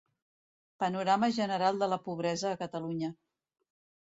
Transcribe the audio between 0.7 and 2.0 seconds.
Panorama general de